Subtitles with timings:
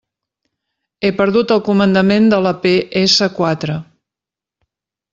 [1.05, 3.81] He perdut el comandament de la pe essa quatre.